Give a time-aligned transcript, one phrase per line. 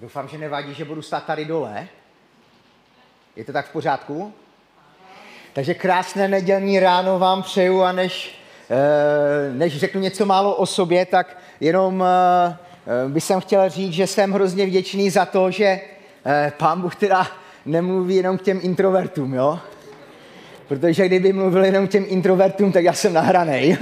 [0.00, 1.88] Doufám, že nevadí, že budu stát tady dole.
[3.36, 4.32] Je to tak v pořádku?
[5.52, 8.40] Takže krásné nedělní ráno vám přeju a než,
[8.70, 12.56] eh, než řeknu něco málo o sobě, tak jenom eh,
[13.06, 15.80] eh, bych jsem chtěl říct, že jsem hrozně vděčný za to, že
[16.56, 17.26] pán Bůh teda
[17.66, 19.58] nemluví jenom k těm introvertům, jo?
[20.68, 23.78] Protože kdyby mluvil jenom k těm introvertům, tak já jsem nahranej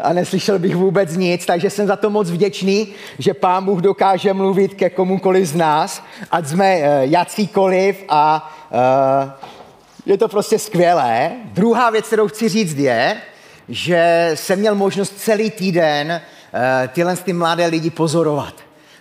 [0.00, 2.88] a neslyšel bych vůbec nic, takže jsem za to moc vděčný,
[3.18, 9.30] že Pán Bůh dokáže mluvit ke komukoliv z nás, ať jsme uh, jacíkoliv a uh,
[10.06, 11.30] je to prostě skvělé.
[11.44, 13.16] Druhá věc, kterou chci říct je,
[13.68, 18.54] že jsem měl možnost celý týden uh, tyhle ty mladé lidi pozorovat.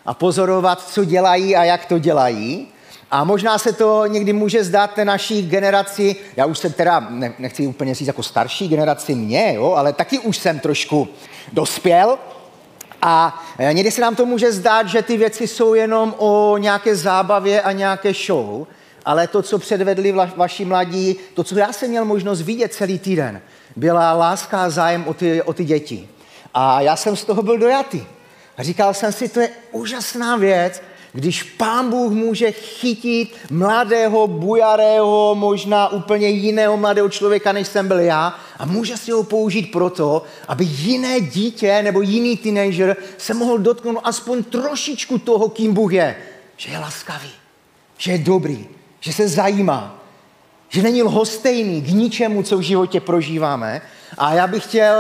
[0.06, 2.68] A pozorovat, co dělají a jak to dělají.
[3.12, 7.08] A možná se to někdy může zdát té naší generaci, já už jsem teda,
[7.40, 11.08] nechci úplně říct jako starší generaci mě, jo, ale taky už jsem trošku
[11.54, 12.18] dospěl.
[13.02, 16.96] A e, někdy se nám to může zdát, že ty věci jsou jenom o nějaké
[16.96, 18.68] zábavě a nějaké show,
[19.06, 23.42] ale to, co předvedli vaši mladí, to, co já jsem měl možnost vidět celý týden,
[23.76, 26.10] byla láska a zájem o ty, o ty děti.
[26.54, 28.04] A já jsem z toho byl dojatý.
[28.58, 30.82] A říkal jsem si, to je úžasná věc,
[31.18, 38.00] když pán Bůh může chytit mladého, bujarého, možná úplně jiného mladého člověka, než jsem byl
[38.00, 43.58] já, a může si ho použít proto, aby jiné dítě nebo jiný teenager se mohl
[43.58, 46.16] dotknout aspoň trošičku toho, kým Bůh je.
[46.58, 47.32] Že je laskavý,
[47.98, 48.68] že je dobrý,
[49.00, 50.04] že se zajímá,
[50.70, 53.82] že není lhostejný k ničemu, co v životě prožíváme.
[54.18, 54.96] A já bych chtěl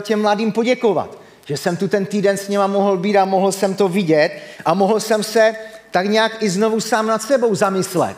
[0.00, 3.74] těm mladým poděkovat že jsem tu ten týden s nima mohl být a mohl jsem
[3.74, 4.32] to vidět
[4.64, 5.54] a mohl jsem se
[5.90, 8.16] tak nějak i znovu sám nad sebou zamyslet.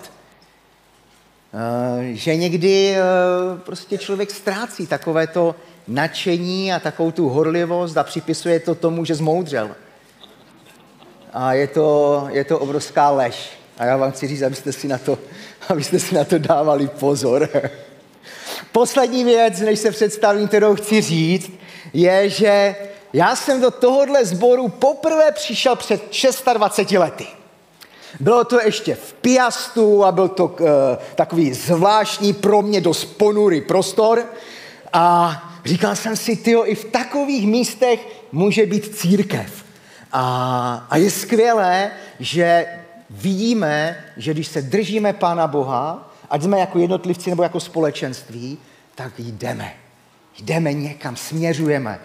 [1.55, 3.01] Eh, že někdy eh,
[3.65, 5.55] prostě člověk ztrácí takové to
[5.89, 9.71] nadšení a takovou tu horlivost a připisuje to tomu, že zmoudřel.
[11.33, 13.51] A je to, je to obrovská lež.
[13.79, 15.19] A já vám chci říct, abyste si na to,
[15.69, 17.49] abyste si na to dávali pozor.
[18.73, 21.53] Poslední věc, než se představím, kterou chci říct,
[21.93, 22.75] je, že
[23.15, 26.03] já jsem do tohohle sboru poprvé přišel před
[26.55, 27.27] 26 lety.
[28.21, 30.69] Bylo to ještě v Piastu a byl to uh,
[31.15, 34.25] takový zvláštní pro mě dost ponurý prostor.
[34.93, 39.65] A říkal jsem si, tyjo, i v takových místech může být církev.
[40.13, 42.67] A, a je skvělé, že
[43.11, 48.59] vidíme, že když se držíme Pána Boha, ať jsme jako jednotlivci nebo jako společenství,
[48.95, 49.75] tak jdeme.
[50.39, 52.01] Jdeme někam, směřujeme.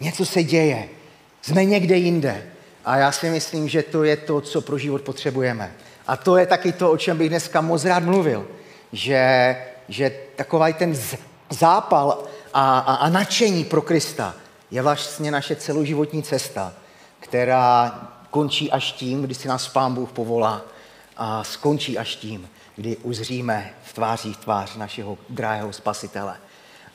[0.00, 0.88] Něco se děje.
[1.42, 2.42] Jsme někde jinde.
[2.84, 5.74] A já si myslím, že to je to, co pro život potřebujeme.
[6.06, 8.46] A to je taky to, o čem bych dneska moc rád mluvil.
[8.92, 9.56] Že,
[9.88, 10.96] že takový ten
[11.50, 14.34] zápal a, a, a nadšení pro Krista
[14.70, 16.72] je vlastně naše celoživotní cesta,
[17.20, 18.00] která
[18.30, 20.62] končí až tím, kdy si nás Pán Bůh povolá
[21.16, 26.36] a skončí až tím, kdy uzříme v tváří v tvář našeho drahého spasitele.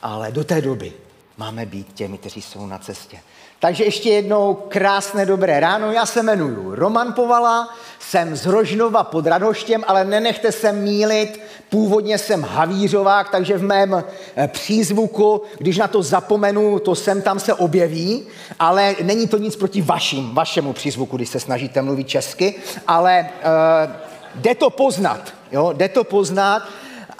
[0.02, 0.92] Ale do té doby
[1.40, 3.18] máme být těmi, kteří jsou na cestě.
[3.58, 5.92] Takže ještě jednou krásné dobré ráno.
[5.92, 7.68] Já se jmenuji Roman Povala,
[7.98, 14.04] jsem z Rožnova pod Radoštěm, ale nenechte se mílit, původně jsem Havířovák, takže v mém
[14.36, 18.26] eh, přízvuku, když na to zapomenu, to sem tam se objeví,
[18.58, 22.54] ale není to nic proti vašim, vašemu přízvuku, když se snažíte mluvit česky,
[22.86, 23.92] ale uh,
[24.34, 25.20] jde to poznat,
[25.52, 26.62] jo, jde to poznat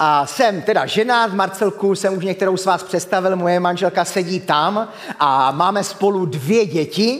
[0.03, 4.87] a jsem teda ženát, Marcelku jsem už některou z vás představil, moje manželka sedí tam
[5.19, 7.19] a máme spolu dvě děti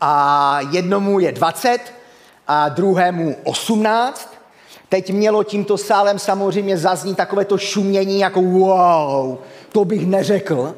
[0.00, 1.78] a jednomu je 20
[2.46, 4.34] a druhému 18.
[4.88, 9.38] Teď mělo tímto sálem samozřejmě zaznít takové to šumění jako wow,
[9.72, 10.74] to bych neřekl.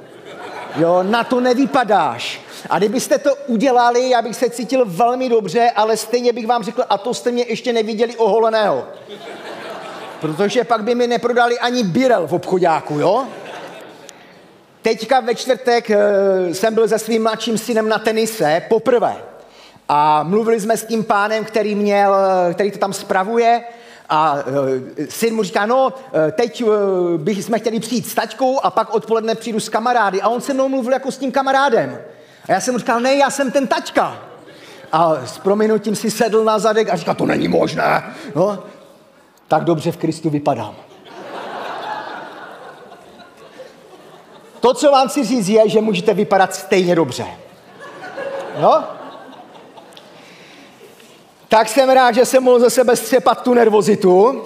[0.77, 2.41] Jo, na to nevypadáš.
[2.71, 6.83] A kdybyste to udělali, já bych se cítil velmi dobře, ale stejně bych vám řekl,
[6.89, 8.85] a to jste mě ještě neviděli oholeného.
[10.21, 13.27] Protože pak by mi neprodali ani birel v obchodáku, jo?
[14.83, 15.99] Teďka ve čtvrtek eh,
[16.55, 19.17] jsem byl se svým mladším synem na tenise poprvé.
[19.89, 23.65] A mluvili jsme s tím pánem, který, měl, eh, který to tam spravuje.
[24.13, 24.43] A uh,
[25.09, 25.93] syn mu říká, no,
[26.33, 26.73] teď uh,
[27.17, 30.23] bychom chtěli přijít s taťkou a pak odpoledne přijdu s kamarády.
[30.23, 31.99] A on se mnou mluvil jako s tím kamarádem.
[32.49, 34.19] A já jsem mu říkal, ne, já jsem ten taťka.
[34.93, 38.15] A s prominutím si sedl na zadek a říká, to není možné.
[38.35, 38.59] No,
[39.51, 40.75] tak dobře v Kristu vypadám.
[44.61, 47.27] To, co vám chci říct, je, že můžete vypadat stejně dobře.
[48.61, 48.85] No?
[51.49, 54.43] Tak jsem rád, že jsem mohl ze sebe střepat tu nervozitu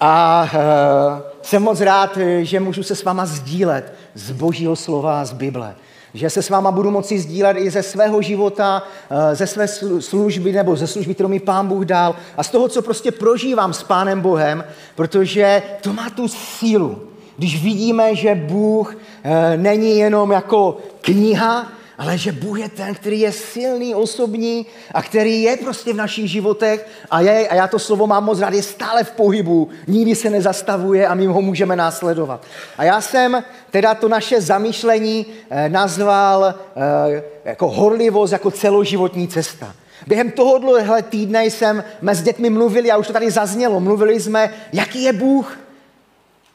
[0.00, 5.32] a uh, jsem moc rád, že můžu se s váma sdílet z božího slova z
[5.32, 5.74] Bible.
[6.14, 9.68] Že se s váma budu moci sdílet i ze svého života, eh, ze své
[9.98, 13.72] služby nebo ze služby, kterou mi Pán Bůh dal a z toho, co prostě prožívám
[13.72, 14.64] s Pánem Bohem,
[14.94, 16.98] protože to má tu sílu.
[17.36, 23.20] Když vidíme, že Bůh eh, není jenom jako kniha, ale že Bůh je ten, který
[23.20, 27.78] je silný, osobní a který je prostě v našich životech a, je, a já to
[27.78, 31.76] slovo mám moc rád, je stále v pohybu, nikdy se nezastavuje a my ho můžeme
[31.76, 32.44] následovat.
[32.78, 39.74] A já jsem teda to naše zamýšlení eh, nazval eh, jako horlivost, jako celoživotní cesta.
[40.06, 45.02] Během tohohle týdne jsem s dětmi mluvili, a už to tady zaznělo, mluvili jsme, jaký
[45.02, 45.58] je Bůh.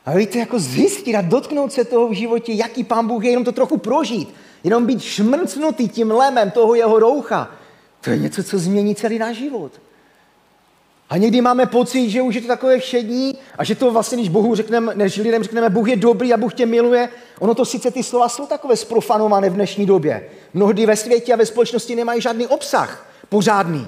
[0.05, 3.43] A víte, jako zjistit a dotknout se toho v životě, jaký pán Bůh je, jenom
[3.43, 4.35] to trochu prožít.
[4.63, 7.51] Jenom být šmrcnutý tím lemem toho jeho roucha,
[8.01, 9.71] to je něco, co změní celý náš život.
[11.09, 14.29] A někdy máme pocit, že už je to takové všední a že to vlastně, když
[14.29, 17.09] Bohu řekneme, než lidem řekneme, Bůh je dobrý a Bůh tě miluje,
[17.39, 20.29] ono to sice ty slova jsou takové sprofanované v dnešní době.
[20.53, 23.87] Mnohdy ve světě a ve společnosti nemají žádný obsah pořádný.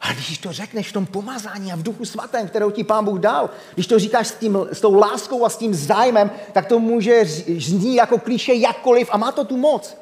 [0.00, 3.18] Ale když to řekneš v tom pomazání a v duchu svatém, kterou ti pán Bůh
[3.18, 6.78] dal, když to říkáš s, tím, s tou láskou a s tím zájmem, tak to
[6.78, 7.24] může
[7.58, 9.96] znít jako klíše jakkoliv a má to tu moc.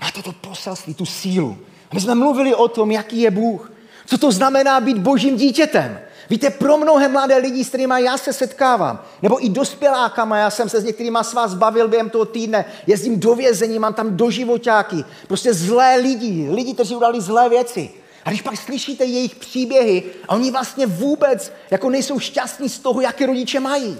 [0.00, 1.58] Má to to poselství, tu sílu.
[1.92, 3.72] My jsme mluvili o tom, jaký je Bůh.
[4.06, 6.00] Co to znamená být božím dítětem.
[6.30, 10.68] Víte, pro mnohé mladé lidi, s kterými já se setkávám, nebo i dospělákama, já jsem
[10.68, 15.04] se s některými z vás bavil během toho týdne, jezdím do vězení, mám tam doživoťáky,
[15.28, 17.90] prostě zlé lidi, lidi, kteří udali zlé věci.
[18.28, 23.00] A když pak slyšíte jejich příběhy a oni vlastně vůbec jako nejsou šťastní z toho,
[23.00, 23.98] jaké rodiče mají.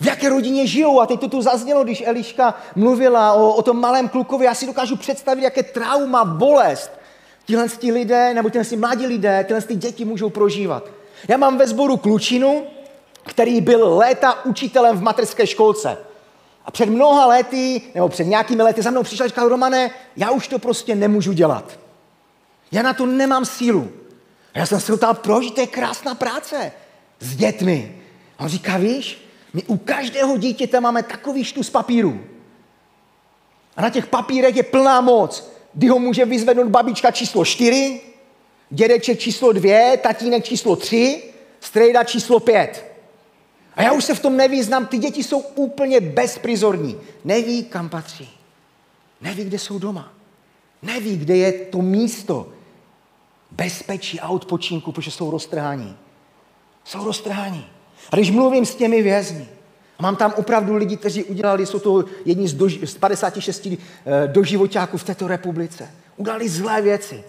[0.00, 1.00] V jaké rodině žijou.
[1.00, 4.44] A teď to tu zaznělo, když Eliška mluvila o, o tom malém klukovi.
[4.44, 6.90] Já si dokážu představit, jaké trauma, bolest
[7.44, 10.90] tihle lidé, nebo tihle mladí lidé, tyhle děti můžou prožívat.
[11.28, 12.66] Já mám ve sboru klučinu,
[13.24, 15.98] který byl léta učitelem v materské školce.
[16.64, 20.30] A před mnoha lety, nebo před nějakými lety za mnou přišel a říkal, Romane, já
[20.30, 21.85] už to prostě nemůžu dělat.
[22.72, 23.92] Já na to nemám sílu.
[24.54, 25.50] A já jsem se ptal, proč?
[25.50, 26.72] To je krásná práce
[27.20, 28.02] s dětmi.
[28.38, 29.18] A on říká, víš,
[29.52, 32.20] my u každého dítěte máme takový štus papíru.
[33.76, 35.52] A na těch papírech je plná moc.
[35.74, 38.00] Kdy ho může vyzvednout babička číslo 4,
[38.70, 41.22] dědeček číslo 2, tatínek číslo 3,
[41.60, 42.84] strejda číslo 5.
[43.74, 47.00] A já už se v tom nevyznám, ty děti jsou úplně bezprizorní.
[47.24, 48.30] Neví, kam patří.
[49.20, 50.12] Neví, kde jsou doma.
[50.82, 52.52] Neví, kde je to místo,
[53.50, 55.96] bezpečí a odpočinku, protože jsou roztrhání.
[56.84, 57.66] Jsou roztrhání.
[58.10, 59.48] A když mluvím s těmi vězni,
[59.98, 63.72] a mám tam opravdu lidi, kteří udělali, jsou to jedni z, dož, z 56 uh,
[64.26, 65.90] doživoťáků v této republice.
[66.16, 67.24] Udělali zlé věci.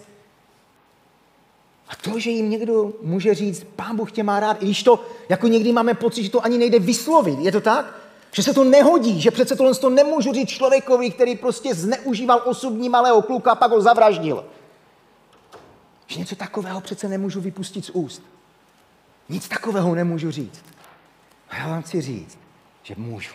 [1.88, 5.04] A to, že jim někdo může říct, pán Bůh tě má rád, i když to,
[5.28, 7.94] jako někdy máme pocit, že to ani nejde vyslovit, je to tak?
[8.32, 12.88] Že se to nehodí, že přece tohle to nemůžu říct člověkovi, který prostě zneužíval osobní
[12.88, 14.44] malého kluka a pak ho zavraždil.
[16.08, 18.22] Že něco takového přece nemůžu vypustit z úst.
[19.28, 20.64] Nic takového nemůžu říct.
[21.48, 22.38] A já vám chci říct,
[22.82, 23.34] že můžu.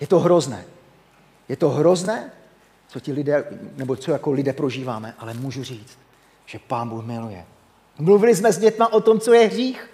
[0.00, 0.64] Je to hrozné.
[1.48, 2.30] Je to hrozné,
[2.88, 3.44] co ti lidé,
[3.76, 5.98] nebo co jako lidé prožíváme, ale můžu říct,
[6.46, 7.46] že Pán Bůh miluje.
[7.98, 9.90] Mluvili jsme s dětma o tom, co je hřích.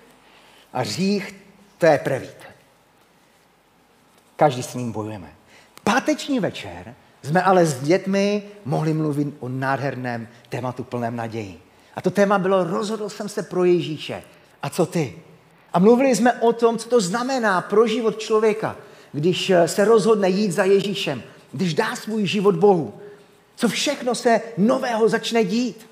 [0.73, 1.35] A hřích,
[1.79, 2.37] to je prevít.
[4.37, 5.33] Každý s ním bojujeme.
[5.85, 11.61] Páteční večer jsme ale s dětmi mohli mluvit o nádherném tématu plném naději.
[11.95, 14.23] A to téma bylo, rozhodl jsem se pro Ježíše.
[14.63, 15.15] A co ty?
[15.73, 18.77] A mluvili jsme o tom, co to znamená pro život člověka,
[19.13, 22.95] když eh, se rozhodne jít za Ježíšem, když dá svůj život Bohu.
[23.57, 25.87] Co všechno se nového začne dít.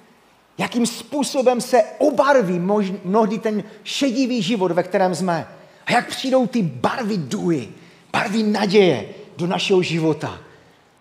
[0.59, 2.59] Jakým způsobem se obarví
[3.05, 5.47] mnohdy ten šedivý život, ve kterém jsme.
[5.87, 7.69] A jak přijdou ty barvy duhy,
[8.13, 10.41] barvy naděje do našeho života.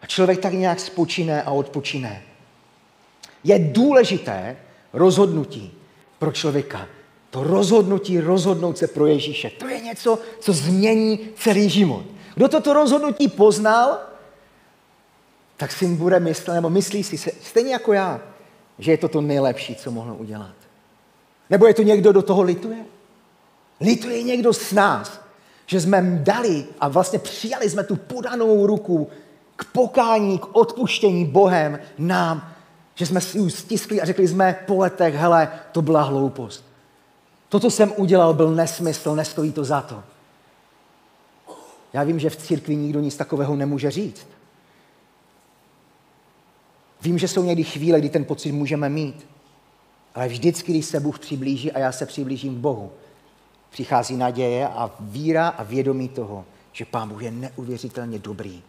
[0.01, 2.21] A člověk tak nějak spočíne a odpočíne.
[3.43, 4.57] Je důležité
[4.93, 5.71] rozhodnutí
[6.19, 6.87] pro člověka.
[7.29, 9.49] To rozhodnutí rozhodnout se pro Ježíše.
[9.49, 12.03] To je něco, co změní celý život.
[12.35, 13.99] Kdo toto rozhodnutí poznal,
[15.57, 18.21] tak si bude myslet, nebo myslí si se, stejně jako já,
[18.79, 20.55] že je to to nejlepší, co mohl udělat.
[21.49, 22.85] Nebo je to někdo, do toho lituje?
[23.81, 25.21] Lituje někdo s nás,
[25.65, 29.09] že jsme dali a vlastně přijali jsme tu podanou ruku
[29.59, 32.53] k pokání, k odpuštění Bohem nám,
[32.95, 36.65] že jsme si ji stiskli a řekli jsme po letech, hele, to byla hloupost.
[37.49, 40.03] To, co jsem udělal, byl nesmysl, nestojí to za to.
[41.93, 44.27] Já vím, že v církvi nikdo nic takového nemůže říct.
[47.01, 49.27] Vím, že jsou někdy chvíle, kdy ten pocit můžeme mít.
[50.15, 52.91] Ale vždycky, když se Bůh přiblíží a já se přiblížím k Bohu,
[53.69, 58.63] přichází naděje a víra a vědomí toho, že Pán Bůh je neuvěřitelně dobrý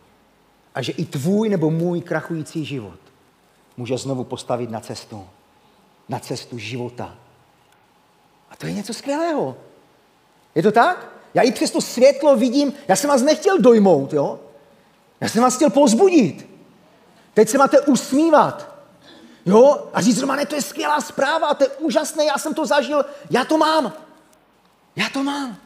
[0.74, 2.98] A že i tvůj nebo můj krachující život
[3.80, 5.28] může znovu postavit na cestu.
[6.08, 7.16] Na cestu života.
[8.50, 9.56] A to je něco skvělého.
[10.54, 11.08] Je to tak?
[11.34, 14.40] Já i přes to světlo vidím, já jsem vás nechtěl dojmout, jo?
[15.20, 16.48] Já jsem vás chtěl pozbudit.
[17.34, 18.74] Teď se máte usmívat.
[19.46, 19.88] Jo?
[19.92, 23.44] A říct, Romane, to je skvělá zpráva, to je úžasné, já jsem to zažil, já
[23.44, 23.92] to mám.
[24.96, 25.56] Já to mám.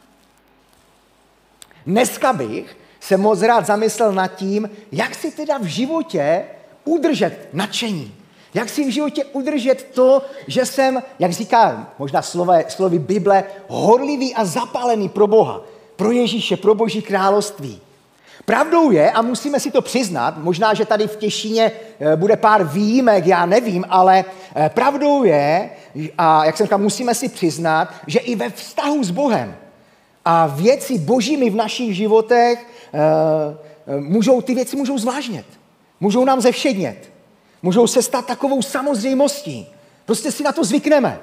[1.85, 6.45] Dneska bych se moc rád zamyslel nad tím, jak si teda v životě
[6.85, 8.15] udržet nadšení.
[8.53, 14.35] Jak si v životě udržet to, že jsem, jak říká možná slovy, slovy Bible, horlivý
[14.35, 15.61] a zapálený pro Boha,
[15.95, 17.81] pro Ježíše, pro Boží království.
[18.45, 22.63] Pravdou je, a musíme si to přiznat, možná, že tady v Těšíně eh, bude pár
[22.63, 25.69] výjimek, já nevím, ale eh, pravdou je,
[26.17, 29.55] a jak jsem říkal, musíme si přiznat, že i ve vztahu s Bohem
[30.25, 32.65] a věci božími v našich životech
[33.99, 35.45] můžou, ty věci můžou zvlážnět.
[35.99, 37.11] Můžou nám zevšednět.
[37.61, 39.67] Můžou se stát takovou samozřejmostí.
[40.05, 41.19] Prostě si na to zvykneme.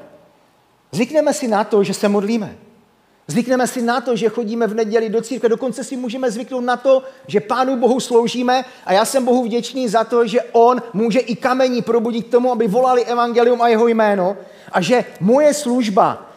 [0.93, 2.57] Zvykneme si na to, že se modlíme.
[3.27, 6.77] Zvykneme si na to, že chodíme v neděli do církve, dokonce si můžeme zvyknout na
[6.77, 11.19] to, že Pánu Bohu sloužíme a já jsem Bohu vděčný za to, že On může
[11.19, 14.37] i kamení probudit k tomu, aby volali evangelium a jeho jméno
[14.73, 16.32] a že moje služba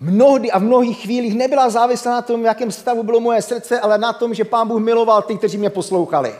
[0.00, 3.80] mnohdy a v mnohých chvílích nebyla závislá na tom, v jakém stavu bylo moje srdce,
[3.80, 6.34] ale na tom, že Pán Bůh miloval ty, kteří mě poslouchali.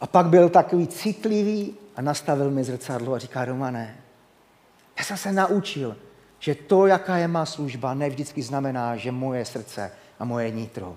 [0.00, 3.96] A pak byl takový citlivý a nastavil mi zrcadlo a říká, Romane,
[4.98, 5.96] já jsem se naučil,
[6.38, 10.96] že to, jaká je má služba, ne vždycky znamená, že moje srdce a moje nitro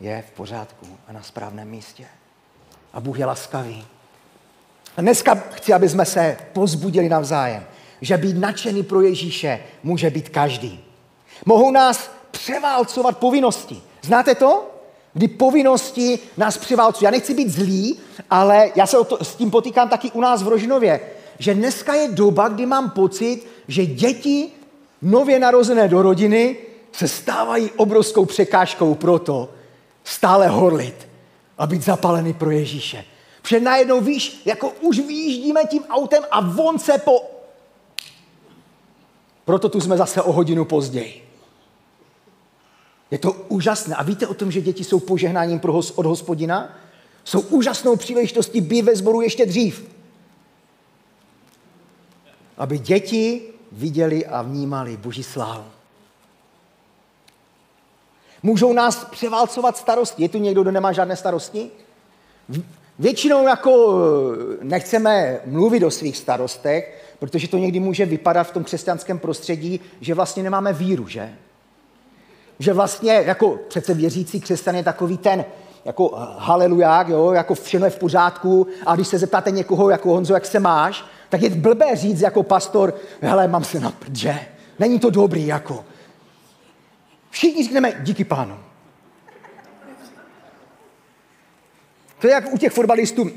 [0.00, 2.04] je v pořádku a na správném místě.
[2.92, 3.86] A Bůh je laskavý.
[4.96, 7.64] A dneska chci, aby jsme se pozbudili navzájem,
[8.00, 10.80] že být nadšený pro Ježíše může být každý.
[11.46, 13.82] Mohou nás převálcovat povinnosti.
[14.02, 14.70] Znáte to?
[15.14, 17.04] Kdy povinnosti nás převálcují.
[17.04, 17.98] Já nechci být zlý,
[18.30, 21.00] ale já se s tím potýkám taky u nás v Rožnově,
[21.38, 24.48] že dneska je doba, kdy mám pocit, že děti
[25.02, 26.56] nově narozené do rodiny
[26.92, 29.48] se stávají obrovskou překážkou pro to
[30.04, 31.08] stále horlit
[31.58, 33.04] a být zapalený pro Ježíše.
[33.42, 37.39] Protože najednou víš, jako už vyjíždíme tím autem a von se po...
[39.50, 41.28] Proto tu jsme zase o hodinu později.
[43.10, 43.94] Je to úžasné.
[43.94, 46.76] A víte o tom, že děti jsou požehnáním pro hos, od hospodina?
[47.24, 49.90] Jsou úžasnou příležitostí být ve sboru ještě dřív.
[52.58, 53.42] Aby děti
[53.72, 55.66] viděli a vnímali Boží slávu.
[58.42, 60.22] Můžou nás převálcovat starosti.
[60.22, 61.70] Je tu někdo, kdo nemá žádné starosti?
[62.98, 63.98] Většinou jako
[64.60, 69.80] eh, nechceme mluvit o svých starostech, protože to někdy může vypadat v tom křesťanském prostředí,
[70.00, 71.34] že vlastně nemáme víru, že?
[72.58, 75.44] Že vlastně jako přece věřící křesťan je takový ten,
[75.84, 80.08] jako eh, haleluják, jo, jako všechno je v pořádku a když se zeptáte někoho, jako
[80.08, 84.40] Honzo, jak se máš, tak je blbé říct jako pastor, hele, mám se na prdže.
[84.78, 85.84] Není to dobrý, jako.
[87.30, 88.58] Všichni řekneme, díky pánu.
[92.18, 93.30] To je jak u těch fotbalistů.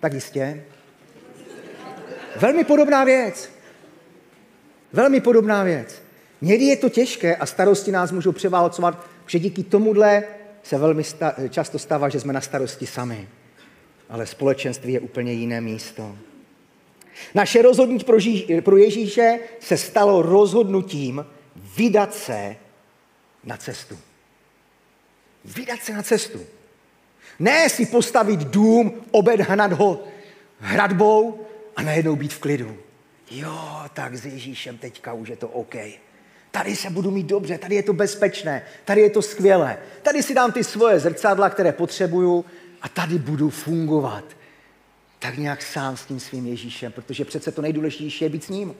[0.00, 0.64] Tak jistě.
[2.36, 3.50] Velmi podobná věc.
[4.92, 6.02] Velmi podobná věc.
[6.40, 10.24] Někdy je to těžké a starosti nás můžou převálcovat, že díky tomuhle
[10.62, 13.28] se velmi sta- často stává, že jsme na starosti sami.
[14.08, 16.16] Ale společenství je úplně jiné místo.
[17.34, 18.16] Naše rozhodnutí pro,
[18.62, 21.26] pro Ježíše se stalo rozhodnutím
[21.76, 22.56] vydat se
[23.44, 23.98] na cestu.
[25.44, 26.40] Vydat se na cestu.
[27.38, 30.04] Ne si postavit dům, obedhnat ho
[30.58, 32.76] hradbou a najednou být v klidu.
[33.30, 35.74] Jo, tak s Ježíšem teďka už je to OK.
[36.50, 39.78] Tady se budu mít dobře, tady je to bezpečné, tady je to skvělé.
[40.02, 42.44] Tady si dám ty svoje zrcadla, které potřebuju
[42.82, 44.24] a tady budu fungovat
[45.22, 48.74] tak nějak sám s tím svým Ježíšem, protože přece to nejdůležitější je být s ním.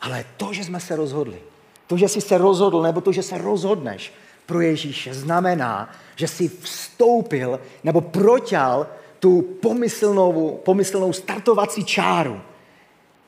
[0.00, 1.38] Ale to, že jsme se rozhodli,
[1.86, 4.12] to, že jsi se rozhodl, nebo to, že se rozhodneš
[4.46, 8.86] pro Ježíše, znamená, že jsi vstoupil nebo proťal
[9.24, 12.40] tu pomyslnou, pomyslnou startovací čáru.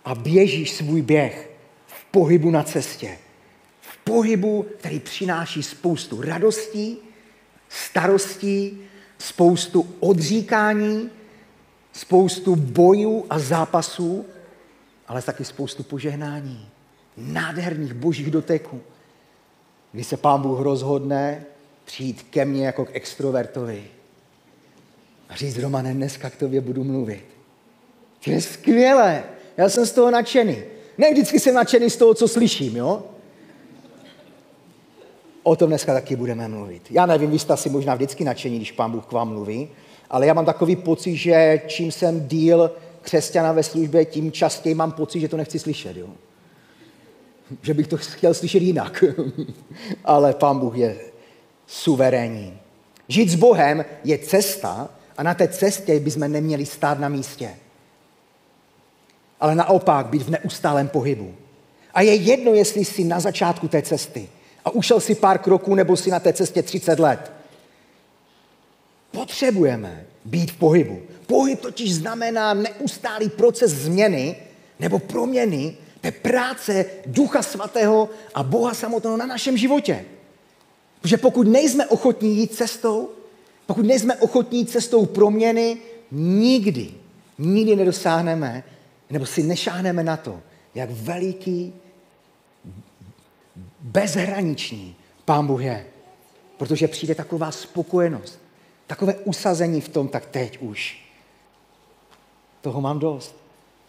[0.05, 1.51] A běžíš svůj běh
[1.87, 3.19] v pohybu na cestě.
[3.81, 6.99] V pohybu, který přináší spoustu radostí,
[7.69, 8.81] starostí,
[9.19, 11.11] spoustu odříkání,
[11.93, 14.27] spoustu bojů a zápasů,
[15.09, 16.69] ale taky spoustu požehnání,
[17.17, 18.81] nádherných božích doteků,
[19.93, 21.45] kdy se pán Bůh rozhodne
[21.85, 23.96] přijít ke mně jako k extrovertovi
[25.29, 27.25] a říct, Romane, dneska k tobě budu mluvit.
[28.25, 29.25] To je skvělé,
[29.57, 30.57] já jsem z toho nadšený.
[30.99, 33.03] Ne vždycky jsem nadšený z toho, co slyším, jo?
[35.43, 36.83] O tom dneska taky budeme mluvit.
[36.91, 39.69] Já nevím, vy jste asi možná vždycky nadšení, když pán Bůh k vám mluví,
[40.11, 42.71] ale já mám takový pocit, že čím jsem díl
[43.03, 45.97] křesťana ve službě, tím častěji mám pocit, že to nechci slyšet.
[45.97, 46.09] Jo?
[47.63, 49.05] Že bych to chtěl slyšet jinak.
[50.05, 50.97] ale pán Bůh je
[51.67, 52.59] suverénní.
[53.09, 57.57] Žít s Bohem je cesta a na té cestě bychom neměli stát na místě.
[59.41, 61.35] Ale naopak být v neustálém pohybu.
[61.95, 64.29] A je jedno, jestli jsi na začátku té cesty
[64.65, 67.33] a ušel si pár kroků nebo si na té cestě 30 let.
[69.11, 71.03] Potřebujeme být v pohybu.
[71.27, 74.37] Pohyb totiž znamená neustálý proces změny
[74.81, 80.05] nebo proměny té práce Ducha Svatého a Boha samotného na našem životě.
[81.01, 83.11] Protože pokud nejsme ochotní jít cestou,
[83.67, 85.79] pokud nejsme ochotní cestou proměny,
[86.11, 86.95] nikdy,
[87.39, 88.65] nikdy nedosáhneme,
[89.11, 90.43] nebo si nešáhneme na to,
[90.75, 91.75] jak veliký,
[93.81, 95.87] bezhraniční Pán Bůh je.
[96.59, 98.39] Protože přijde taková spokojenost,
[98.87, 101.03] takové usazení v tom, tak teď už.
[102.61, 103.37] Toho mám dost.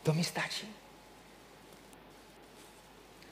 [0.04, 0.68] To mi stačí.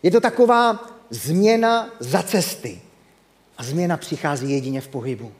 [0.04, 2.82] Je to taková změna za cesty.
[3.58, 5.32] A změna přichází jedině v pohybu.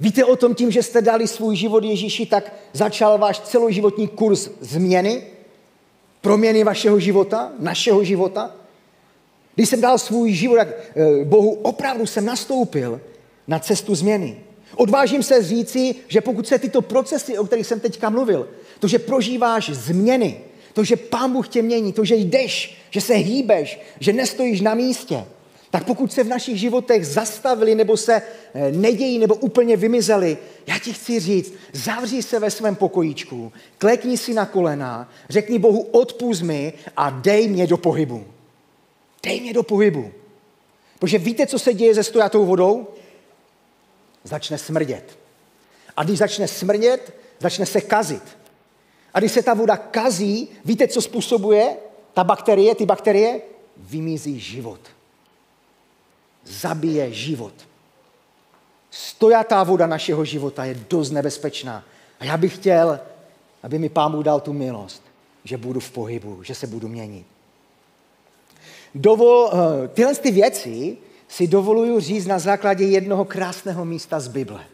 [0.00, 4.48] Víte o tom tím, že jste dali svůj život Ježíši, tak začal váš celoživotní kurz
[4.60, 5.22] změny,
[6.20, 8.56] proměny vašeho života, našeho života.
[9.54, 13.00] Když jsem dal svůj život jak eh, Bohu, opravdu jsem nastoupil
[13.46, 14.36] na cestu změny.
[14.74, 18.48] Odvážím se říci, že pokud se tyto procesy, o kterých jsem teďka mluvil,
[18.78, 20.40] to, že prožíváš změny,
[20.72, 24.74] to, že Pán Bůh tě mění, to, že jdeš, že se hýbeš, že nestojíš na
[24.74, 25.24] místě,
[25.70, 30.78] tak pokud se v našich životech zastavili nebo se eh, nedějí nebo úplně vymizeli, já
[30.78, 36.42] ti chci říct, zavři se ve svém pokojíčku, klekni si na kolena, řekni Bohu, odpůz
[36.42, 38.24] mi a dej mě do pohybu.
[39.22, 40.12] Dej mě do pohybu.
[40.98, 42.86] Protože víte, co se děje se stojatou vodou?
[44.24, 45.18] Začne smrdět.
[45.96, 48.22] A když začne smrdět, začne se kazit.
[49.14, 51.76] A když se ta voda kazí, víte, co způsobuje
[52.14, 53.40] ta bakterie, ty bakterie?
[53.76, 54.95] Vymizí život
[56.46, 57.54] zabije život.
[58.90, 61.84] Stojatá voda našeho života je dost nebezpečná.
[62.20, 63.00] A já bych chtěl,
[63.62, 65.02] aby mi Pán Bůh dal tu milost,
[65.44, 67.26] že budu v pohybu, že se budu měnit.
[68.94, 70.96] Dovol, eh, tyhle ty věci
[71.28, 74.64] si dovoluju říct na základě jednoho krásného místa z Bible.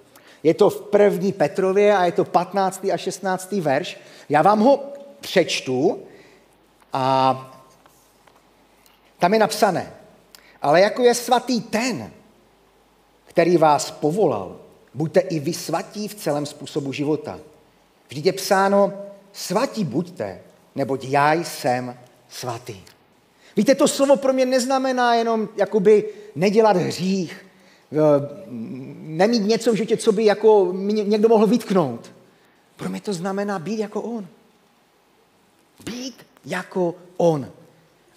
[0.43, 2.93] Je to v první Petrově a je to 15.
[2.93, 3.61] a 16.
[3.61, 3.99] verš.
[4.29, 4.83] Já vám ho
[5.21, 6.03] přečtu
[6.93, 7.35] a
[9.19, 10.02] tam je napsané.
[10.63, 12.11] Ale jako je svatý ten,
[13.25, 14.61] který vás povolal,
[14.95, 17.41] buďte i vy svatí v celém způsobu života.
[18.09, 18.93] Vždyť je psáno,
[19.33, 20.41] svatí buďte,
[20.75, 21.97] neboť já jsem
[22.29, 22.81] svatý.
[23.57, 27.47] Víte, to slovo pro mě neznamená jenom jakoby nedělat hřích,
[29.01, 32.13] nemít něco v životě, co by jako někdo mohl vytknout.
[32.77, 34.27] Pro mě to znamená být jako on.
[35.85, 37.51] Být jako on.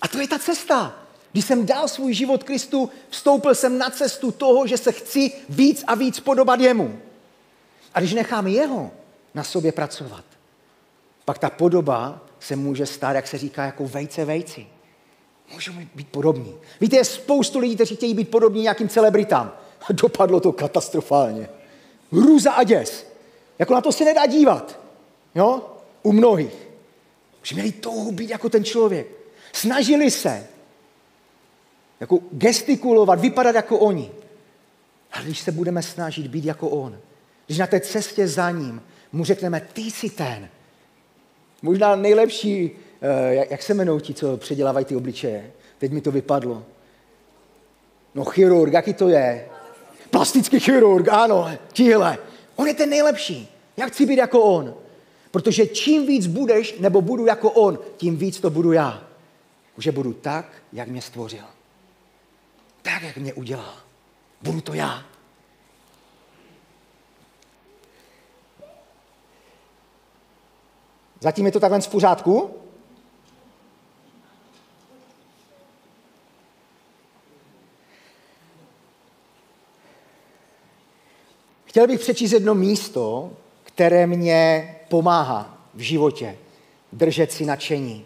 [0.01, 1.04] A to je ta cesta.
[1.35, 5.83] Když jsem dal svůj život Kristu, vstoupil jsem na cestu toho, že se chci víc
[5.87, 6.99] a víc podobat jemu.
[7.93, 8.91] A když nechám jeho
[9.33, 10.23] na sobě pracovat,
[11.25, 14.67] pak ta podoba se může stát, jak se říká, jako vejce vejci.
[15.53, 16.55] Můžeme být podobní.
[16.81, 19.51] Víte, je spoustu lidí, kteří chtějí být podobní nějakým celebritám.
[19.89, 21.49] Dopadlo to katastrofálně.
[22.11, 23.05] Hrůza a děs.
[23.59, 24.79] Jako na to se nedá dívat.
[25.35, 25.61] Jo?
[26.03, 26.67] U mnohých.
[27.43, 29.07] Že měli touhu být jako ten člověk.
[29.53, 30.47] Snažili se,
[31.99, 34.11] jako gestikulovat, vypadat jako oni.
[35.11, 36.97] Ale když se budeme snažit být jako on,
[37.45, 38.81] když na té cestě za ním
[39.11, 40.49] mu řekneme, ty jsi ten,
[41.61, 46.63] možná nejlepší, eh, jak se jmenují ti, co předělávají ty obličeje, teď mi to vypadlo.
[48.15, 49.47] No chirurg, jaký to je?
[50.09, 52.17] Plastický chirurg, ano, tíhle.
[52.55, 53.51] On je ten nejlepší.
[53.77, 54.73] Já chci být jako on.
[55.31, 59.03] Protože čím víc budeš, nebo budu jako on, tím víc to budu já.
[59.77, 61.54] Že budu tak, jak mě stvořil
[62.85, 63.73] tak, jak mě udělal.
[64.41, 65.05] Budu to já.
[71.19, 72.55] Zatím je to takhle v pořádku?
[81.65, 83.31] Chtěl bych přečíst jedno místo,
[83.63, 86.37] které mě pomáhá v životě
[86.93, 88.05] držet si nadšení.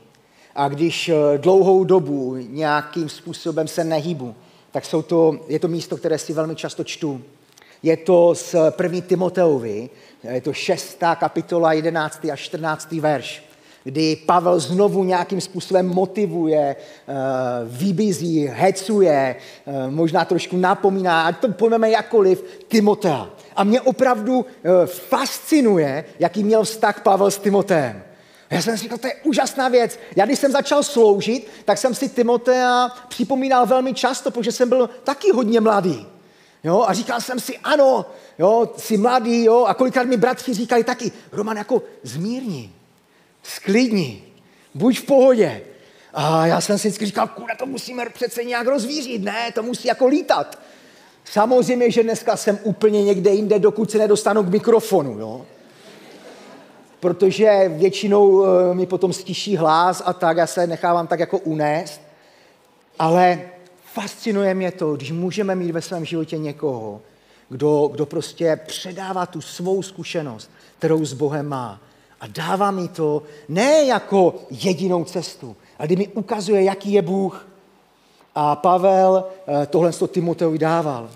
[0.55, 4.35] A když eh, dlouhou dobu nějakým způsobem se nehýbu,
[4.71, 7.21] tak jsou to, je to místo, které si velmi často čtu.
[7.83, 9.89] Je to z první Timoteovi,
[10.23, 13.49] je to šestá kapitola, jedenáctý a čtrnáctý verš.
[13.83, 17.13] kdy Pavel znovu nějakým způsobem motivuje, eh,
[17.63, 23.29] vybízí, hecuje, eh, možná trošku napomíná, ať to pojmeme jakoliv, Timotea.
[23.55, 28.03] A mě opravdu eh, fascinuje, jaký měl vztah Pavel s Timoteem.
[28.51, 29.99] Já jsem si říkal, to je úžasná věc.
[30.15, 34.89] Já když jsem začal sloužit, tak jsem si Timotea připomínal velmi často, protože jsem byl
[35.03, 36.07] taky hodně mladý.
[36.63, 38.05] Jo, a říkal jsem si, ano,
[38.39, 42.71] jo, jsi mladý, jo, a kolikrát mi bratři říkali taky, Roman, jako zmírni,
[43.43, 44.23] sklidni,
[44.73, 45.61] buď v pohodě.
[46.13, 49.87] A já jsem si vždycky říkal, kuda, to musíme přece nějak rozvířit, ne, to musí
[49.87, 50.59] jako lítat.
[51.25, 55.45] Samozřejmě, že dneska jsem úplně někde jinde, dokud se nedostanu k mikrofonu, jo.
[56.99, 62.01] Protože většinou eh, mi potom stiší hlas a tak, já se nechávám tak jako unést.
[62.99, 63.41] Ale
[63.93, 67.01] fascinuje mě to, když můžeme mít ve svém životě někoho,
[67.49, 71.79] kdo, kdo prostě předává tu svou zkušenost, kterou s Bohem má.
[72.21, 77.47] A dává mi to ne jako jedinou cestu, ale kdy mi ukazuje, jaký je Bůh.
[78.35, 81.09] A Pavel eh, tohle to Timoteovi dával.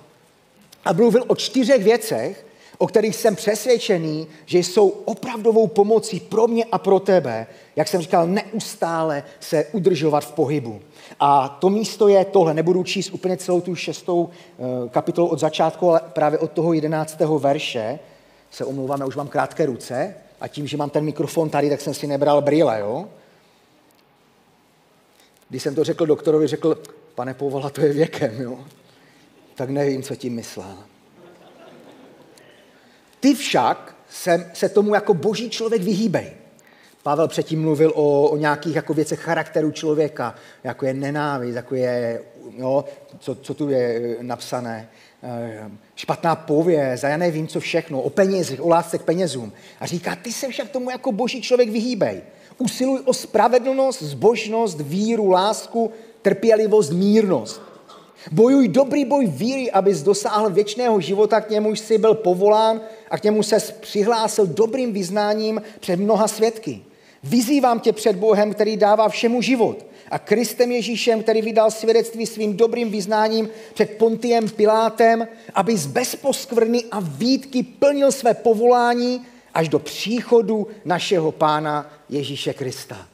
[0.85, 2.45] A mluvil o čtyřech věcech,
[2.77, 8.01] o kterých jsem přesvědčený, že jsou opravdovou pomocí pro mě a pro tebe, jak jsem
[8.01, 10.81] říkal, neustále se udržovat v pohybu.
[11.19, 12.53] A to místo je tohle.
[12.53, 17.39] Nebudu číst úplně celou tu šestou eh, kapitolu od začátku, ale právě od toho jedenáctého
[17.39, 17.99] verše
[18.51, 21.81] se omlouvám, já už mám krátké ruce a tím, že mám ten mikrofon tady, tak
[21.81, 23.05] jsem si nebral brýle, jo?
[25.49, 26.81] Když jsem to řekl doktorovi, řekl,
[27.15, 28.59] pane Povola, to je věkem, jo?
[29.55, 30.77] Tak nevím, co tím myslel.
[33.23, 36.31] Ty však se, se tomu jako boží člověk vyhýbej.
[37.03, 42.21] Pavel předtím mluvil o, o nějakých jako věcech charakteru člověka, jako je nenávist, jako je,
[42.57, 42.85] jo,
[43.19, 44.89] co, co tu je napsané,
[45.23, 49.53] eh, špatná pověst a já nevím, co všechno, o penězích, o lásce k penězům.
[49.79, 52.21] A říká, ty se však tomu jako boží člověk vyhýbej.
[52.57, 57.61] Usiluj o spravedlnost, zbožnost, víru, lásku, trpělivost, mírnost.
[58.31, 63.23] Bojuj dobrý boj víry, abys dosáhl věčného života, k němuž jsi byl povolán a k
[63.23, 66.81] němu se přihlásil dobrým vyznáním před mnoha svědky.
[67.23, 72.57] Vyzývám tě před Bohem, který dává všemu život a Kristem Ježíšem, který vydal svědectví svým
[72.57, 79.21] dobrým vyznáním před Pontiem Pilátem, aby z bezposkvrny a výtky plnil své povolání
[79.53, 83.12] až do příchodu našeho Pána Ježíše Krista.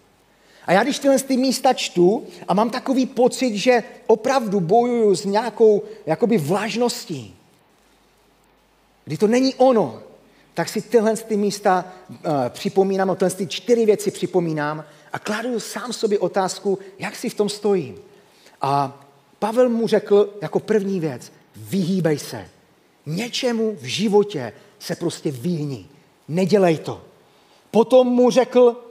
[0.69, 5.25] A já když tyhle ty místa čtu a mám takový pocit, že opravdu bojuju s
[5.25, 7.35] nějakou jakoby vlažností,
[9.05, 9.99] kdy to není ono,
[10.53, 12.15] tak si tyhle ty místa uh,
[12.49, 17.33] připomínám, no tyhle ty čtyři věci připomínám a kladu sám sobě otázku, jak si v
[17.33, 17.95] tom stojím.
[18.61, 19.01] A
[19.39, 22.49] Pavel mu řekl jako první věc, vyhýbej se.
[23.05, 25.85] Něčemu v životě se prostě vyhni.
[26.27, 27.01] Nedělej to.
[27.71, 28.88] Potom mu řekl,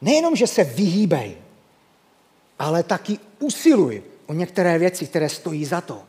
[0.00, 1.36] nejenom, že se vyhýbej,
[2.58, 6.02] ale taky usiluj o některé věci, které stojí za to.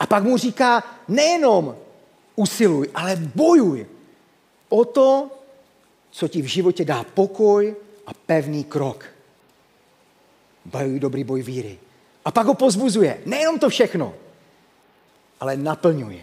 [0.00, 1.76] A pak mu říká, nejenom
[2.36, 3.86] usiluj, ale bojuj
[4.68, 5.30] o to,
[6.10, 9.04] co ti v životě dá pokoj a pevný krok.
[10.64, 11.78] Bojuj dobrý boj víry.
[12.24, 13.20] A pak ho pozbuzuje.
[13.26, 14.14] Nejenom to všechno,
[15.40, 16.20] ale naplňuj.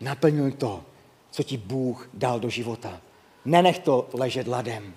[0.00, 0.84] Naplňuj to,
[1.30, 3.00] co ti Bůh dal do života.
[3.44, 4.94] Nenech to ležet ladem.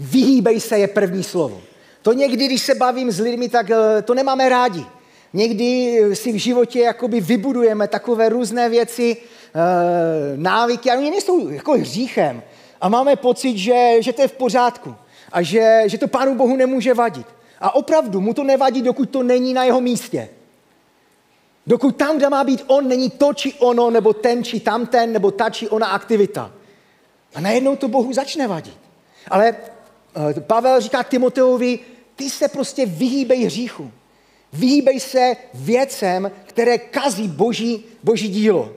[0.00, 1.60] Vyhýbej se je první slovo.
[2.02, 4.84] To někdy, když se bavím s lidmi, tak eh, to nemáme rádi.
[5.32, 9.60] Někdy si v životě jakoby vybudujeme takové různé věci, eh,
[10.36, 12.42] návyky, a oni nejsou jako hříchem.
[12.80, 14.94] A máme pocit, že, že to je v pořádku
[15.32, 17.26] a že, že to Pánu Bohu nemůže vadit.
[17.60, 20.28] A opravdu mu to nevadí, dokud to není na jeho místě.
[21.66, 25.30] Dokud tam, kde má být on, není to či ono, nebo ten či tamten, nebo
[25.30, 26.52] ta či ona aktivita.
[27.34, 28.78] A najednou to Bohu začne vadit.
[29.28, 29.79] Ale Eh,
[30.40, 31.78] Pavel říká Timoteovi,
[32.16, 33.92] ty se prostě vyhýbej hříchu.
[34.52, 38.72] Vyhýbej se věcem, které kazí boží, boží dílo.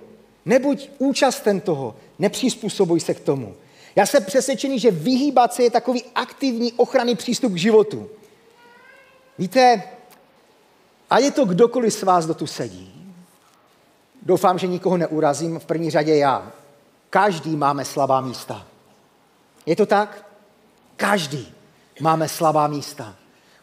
[0.46, 3.56] Nebuď účasten toho, nepřizpůsobuj se k tomu.
[3.96, 8.10] Já jsem přesvědčený, že vyhýbat se je takový aktivní ochranný přístup k životu.
[9.38, 9.84] Víte,
[11.10, 13.14] a je to kdokoliv z vás, kdo tu sedí.
[14.22, 16.52] Doufám, že nikoho neurazím, v první řadě já.
[17.10, 18.68] Každý máme slabá místa.
[19.66, 20.33] Je to tak?
[20.98, 21.54] Každý
[22.00, 23.16] máme slabá místa.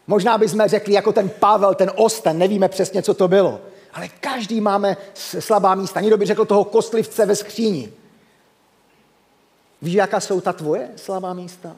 [0.07, 3.61] Možná bychom řekli jako ten Pavel, ten Osten, nevíme přesně, co to bylo.
[3.93, 6.01] Ale každý máme slabá místa.
[6.01, 7.93] Někdo by řekl toho kostlivce ve skříni.
[9.81, 11.75] Víš, jaká jsou ta tvoje slabá místa?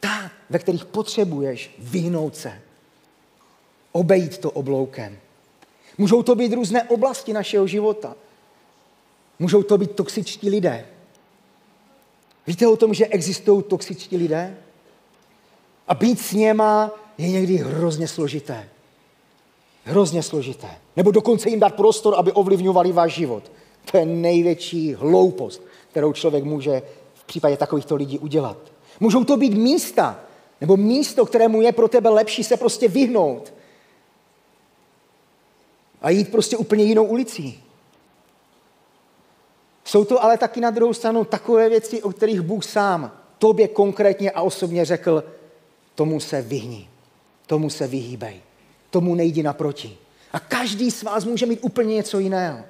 [0.00, 2.60] Ta, ve kterých potřebuješ vyhnout se.
[3.92, 5.18] Obejít to obloukem.
[5.98, 8.14] Můžou to být různé oblasti našeho života.
[9.38, 10.86] Můžou to být toxičtí lidé.
[12.48, 14.56] Víte o tom, že existují toxičtí lidé?
[15.88, 18.68] A být s něma je někdy hrozně složité.
[19.84, 20.68] Hrozně složité.
[20.96, 23.52] Nebo dokonce jim dát prostor, aby ovlivňovali váš život.
[23.90, 26.82] To je největší hloupost, kterou člověk může
[27.14, 28.58] v případě takovýchto lidí udělat.
[29.00, 30.20] Můžou to být místa,
[30.60, 33.52] nebo místo, kterému je pro tebe lepší se prostě vyhnout.
[36.02, 37.62] A jít prostě úplně jinou ulicí.
[39.88, 44.30] Jsou to ale taky na druhou stranu takové věci, o kterých Bůh sám tobě konkrétně
[44.30, 45.24] a osobně řekl,
[45.94, 46.88] tomu se vyhni,
[47.46, 48.40] tomu se vyhýbej,
[48.90, 49.96] tomu nejdi naproti.
[50.32, 52.60] A každý z vás může mít úplně něco jiného.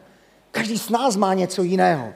[0.50, 2.12] Každý z nás má něco jiného.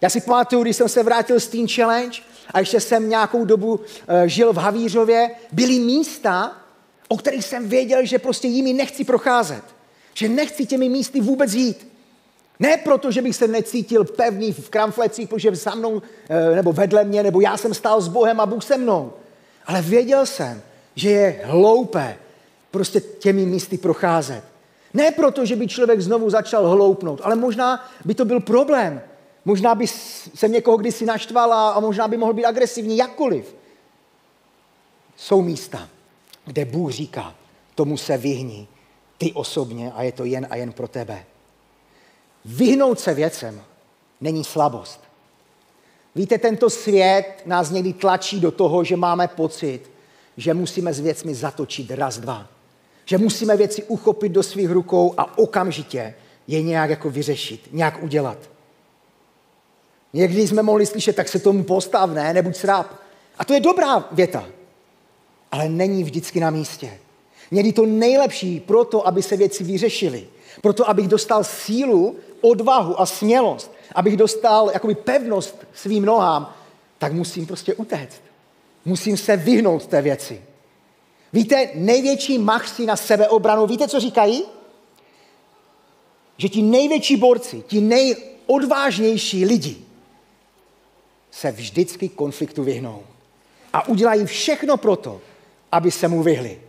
[0.00, 2.18] Já si pamatuju, když jsem se vrátil z Teen Challenge
[2.50, 3.80] a ještě jsem nějakou dobu uh,
[4.26, 6.56] žil v Havířově, byly místa,
[7.08, 9.64] o kterých jsem věděl, že prostě jimi nechci procházet.
[10.14, 11.95] Že nechci těmi místy vůbec jít.
[12.60, 17.04] Ne proto, že bych se necítil pevný v kramflecích, protože za mnou, eh, nebo vedle
[17.04, 19.12] mě, nebo já jsem stál s Bohem a Bůh se mnou.
[19.66, 20.62] Ale věděl jsem,
[20.94, 22.16] že je hloupé
[22.70, 24.44] prostě těmi místy procházet.
[24.94, 29.00] Ne proto, že by člověk znovu začal hloupnout, ale možná by to byl problém.
[29.44, 29.86] Možná by
[30.34, 33.54] se někoho kdysi naštval a možná by mohl být agresivní, jakkoliv.
[35.16, 35.88] Jsou místa,
[36.44, 37.34] kde Bůh říká,
[37.74, 38.68] tomu se vyhni,
[39.18, 41.24] ty osobně a je to jen a jen pro tebe.
[42.46, 43.62] Vyhnout se věcem
[44.20, 45.00] není slabost.
[46.14, 49.80] Víte, tento svět nás někdy tlačí do toho, že máme pocit,
[50.36, 52.46] že musíme s věcmi zatočit raz, dva.
[53.04, 56.14] Že musíme věci uchopit do svých rukou a okamžitě
[56.46, 58.38] je nějak jako vyřešit, nějak udělat.
[60.12, 62.86] Někdy jsme mohli slyšet, tak se tomu postav, ne, nebuď sráp.
[63.38, 64.48] A to je dobrá věta,
[65.52, 66.98] ale není vždycky na místě.
[67.50, 70.26] Někdy to nejlepší pro to, aby se věci vyřešily,
[70.62, 76.54] proto abych dostal sílu odvahu a smělost, abych dostal jakoby pevnost svým nohám,
[76.98, 78.22] tak musím prostě utéct.
[78.84, 80.42] Musím se vyhnout té věci.
[81.32, 84.42] Víte, největší machci na sebeobranu, víte, co říkají?
[86.36, 89.76] Že ti největší borci, ti nejodvážnější lidi
[91.30, 93.02] se vždycky konfliktu vyhnou.
[93.72, 95.20] A udělají všechno proto,
[95.72, 96.60] aby se mu vyhli.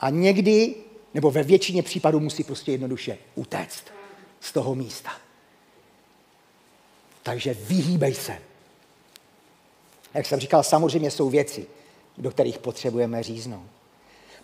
[0.00, 0.74] A někdy,
[1.14, 3.97] nebo ve většině případů musí prostě jednoduše utéct
[4.40, 5.10] z toho místa.
[7.22, 8.38] Takže vyhýbej se.
[10.14, 11.66] Jak jsem říkal, samozřejmě jsou věci,
[12.18, 13.66] do kterých potřebujeme říznout.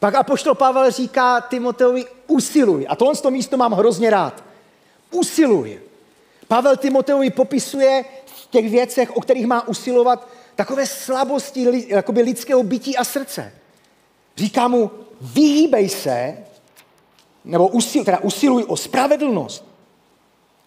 [0.00, 2.86] Pak apoštol Pavel říká Timoteovi, usiluj.
[2.88, 4.44] A tohle to místo mám hrozně rád.
[5.10, 5.80] Usiluj.
[6.48, 12.96] Pavel Timoteovi popisuje v těch věcech, o kterých má usilovat, takové slabosti jakoby lidského bytí
[12.96, 13.52] a srdce.
[14.36, 16.38] Říká mu, vyhýbej se,
[17.44, 19.64] nebo usil, teda usiluj o spravedlnost,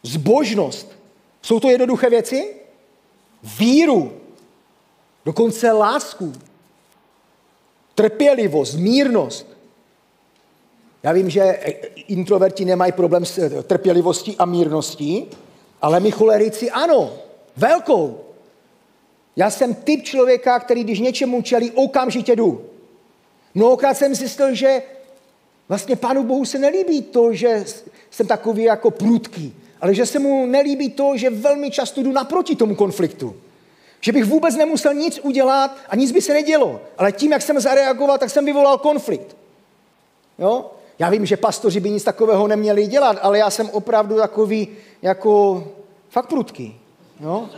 [0.07, 0.91] zbožnost.
[1.41, 2.55] Jsou to jednoduché věci?
[3.59, 4.13] Víru,
[5.25, 6.33] dokonce lásku,
[7.95, 9.47] trpělivost, mírnost.
[11.03, 11.59] Já vím, že
[12.07, 15.25] introverti nemají problém s eh, trpělivostí a mírností,
[15.81, 17.13] ale my cholerici ano,
[17.57, 18.19] velkou.
[19.35, 22.65] Já jsem typ člověka, který když něčemu čelí, okamžitě jdu.
[23.53, 24.81] Mnohokrát jsem zjistil, že
[25.69, 27.65] vlastně Pánu Bohu se nelíbí to, že
[28.11, 32.55] jsem takový jako prudký ale že se mu nelíbí to, že velmi často jdu naproti
[32.55, 33.35] tomu konfliktu.
[34.01, 36.81] Že bych vůbec nemusel nic udělat a nic by se nedělo.
[36.97, 39.37] Ale tím, jak jsem zareagoval, tak jsem vyvolal konflikt.
[40.39, 40.71] Jo?
[40.99, 44.67] Já vím, že pastoři by nic takového neměli dělat, ale já jsem opravdu takový
[45.01, 45.63] jako
[46.09, 46.79] fakt prudký.
[47.19, 47.49] Jo?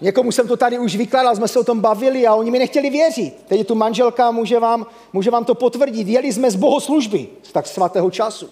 [0.00, 2.90] Někomu jsem to tady už vykládal, jsme se o tom bavili a oni mi nechtěli
[2.90, 3.34] věřit.
[3.48, 6.08] Teď je tu manželka, může vám, může vám to potvrdit.
[6.08, 8.48] Jeli jsme z bohoslužby, z tak svatého času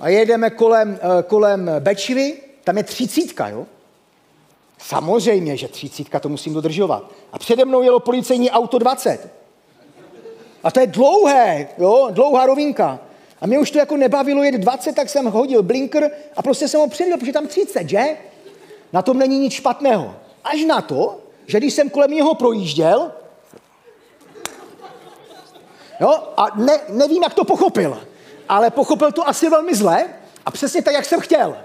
[0.00, 3.66] a jedeme kolem, eh, kolem Bečvy, tam je třicítka, jo?
[4.78, 7.10] Samozřejmě, že třicítka to musím dodržovat.
[7.32, 9.28] A přede mnou jelo policejní auto 20.
[10.62, 12.08] A to je dlouhé, jo?
[12.10, 13.00] Dlouhá rovinka.
[13.40, 16.80] A mě už to jako nebavilo jet 20, tak jsem hodil blinker a prostě jsem
[16.80, 18.16] ho předjel, protože tam 30, že?
[18.92, 20.14] Na tom není nic špatného.
[20.44, 23.12] Až na to, že když jsem kolem něho projížděl,
[26.00, 28.07] jo, a ne, nevím, jak to pochopil
[28.48, 30.04] ale pochopil to asi velmi zle
[30.46, 31.56] a přesně tak, jak jsem chtěl.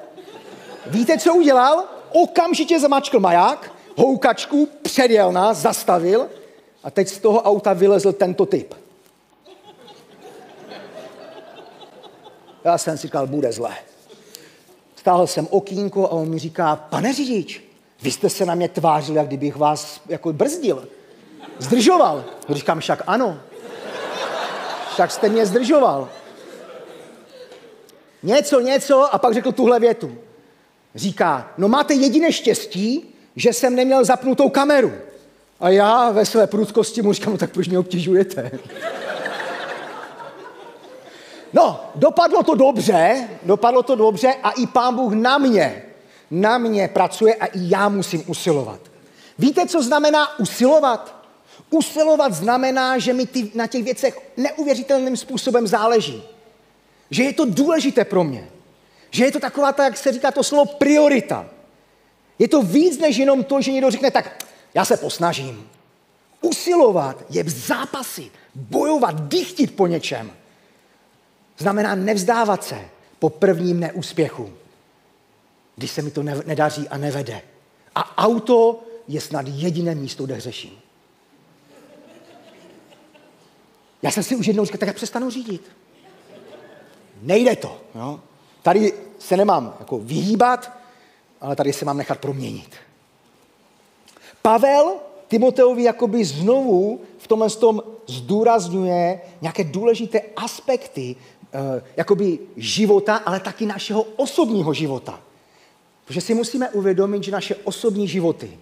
[0.87, 1.83] Víte, co udělal?
[2.11, 6.29] Okamžitě zamačkl maják, houkačku, předjel nás, zastavil
[6.83, 8.73] a teď z toho auta vylezl tento typ.
[12.63, 13.71] Já jsem si říkal, bude zle.
[14.95, 17.63] Stáhl jsem okýnko a on mi říká, pane řidič,
[18.01, 20.87] vy jste se na mě tvářil, jak kdybych vás jako brzdil.
[21.59, 22.25] Zdržoval.
[22.49, 23.39] Říkám, však ano.
[24.93, 26.09] Však jste mě zdržoval.
[28.23, 30.17] Něco, něco a pak řekl tuhle větu.
[30.95, 34.93] Říká, no máte jediné štěstí, že jsem neměl zapnutou kameru.
[35.59, 38.51] A já ve své prudkosti mu říkám, no tak proč mě obtěžujete?
[41.55, 45.83] No, dopadlo to dobře, dopadlo to dobře a i pán Bůh na mě,
[46.31, 48.79] na mě pracuje a i já musím usilovat.
[49.39, 51.15] Víte, co znamená usilovat?
[51.69, 56.23] Usilovat znamená, že mi ty, na těch věcech neuvěřitelným způsobem záleží.
[57.13, 58.49] Že je to důležité pro mě.
[59.11, 61.45] Že je to taková ta, jak se říká to slovo, priorita.
[62.39, 65.69] Je to víc než jenom to, že někdo řekne, tak já se posnažím.
[66.41, 70.31] Usilovat je v zápasy, bojovat, dychtit po něčem.
[71.57, 72.81] Znamená nevzdávat se
[73.19, 74.53] po prvním neúspěchu,
[75.75, 77.41] když se mi to nedaří a nevede.
[77.95, 80.73] A auto je snad jediné místo, kde hřeším.
[84.01, 85.82] Já jsem si už jednou říkal, tak já přestanu řídit.
[87.23, 87.77] Nejde to.
[87.95, 88.19] Jo?
[88.61, 90.71] Tady se nemám jako vyhýbat,
[91.41, 92.75] ale tady se mám nechat proměnit.
[94.41, 94.93] Pavel
[95.27, 103.65] Timoteovi jakoby znovu v tomhle tom zdůrazňuje nějaké důležité aspekty uh, jakoby života, ale taky
[103.65, 105.19] našeho osobního života.
[106.05, 108.57] Protože si musíme uvědomit, že naše osobní životy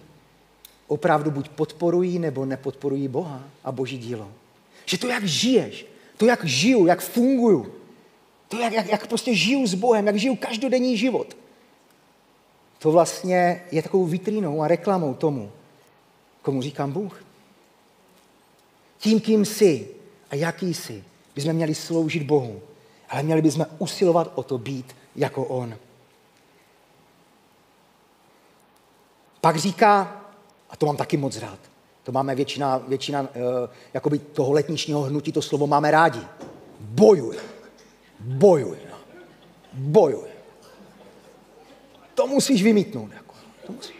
[0.86, 4.28] opravdu buď podporují nebo nepodporují Boha a Boží dílo.
[4.86, 7.72] Že to, jak žiješ, to, jak žiju, jak funguju,
[8.52, 11.36] to, jak, jak, jak prostě žiju s Bohem, jak žiju každodenní život,
[12.78, 15.52] to vlastně je takovou vitrínou a reklamou tomu,
[16.42, 17.24] komu říkám Bůh.
[18.98, 19.88] Tím, kým jsi
[20.30, 22.60] a jaký jsi, bychom měli sloužit Bohu,
[23.08, 25.74] ale měli bychom usilovat o to být jako On.
[29.40, 30.22] Pak říká,
[30.70, 31.58] a to mám taky moc rád,
[32.02, 33.28] to máme většina, většina uh,
[33.94, 36.20] jakoby toho letničního hnutí, to slovo máme rádi.
[36.80, 37.51] Bojuj.
[38.22, 38.78] Bojuj.
[38.90, 38.96] No.
[39.72, 40.28] Bojuj.
[42.14, 43.10] To musíš vymítnout.
[43.12, 43.34] Jako.
[43.66, 43.96] To musíš.